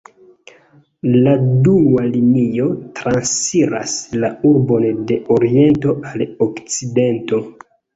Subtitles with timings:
[1.27, 1.33] La
[1.67, 2.71] dua linio
[3.03, 7.49] transiras la urbon de oriento al okcidento.